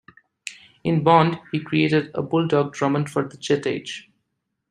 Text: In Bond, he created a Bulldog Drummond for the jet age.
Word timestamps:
In 0.83 1.03
Bond, 1.03 1.39
he 1.51 1.59
created 1.59 2.09
a 2.15 2.23
Bulldog 2.23 2.73
Drummond 2.73 3.07
for 3.11 3.23
the 3.23 3.37
jet 3.37 3.67
age. 3.67 4.09